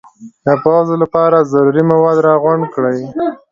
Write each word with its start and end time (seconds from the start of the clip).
د 0.45 0.47
پوځ 0.63 0.87
لپاره 1.01 1.47
ضروري 1.51 1.83
مواد 1.91 2.17
را 2.25 2.33
غونډ 2.43 2.63
کړي. 2.75 2.99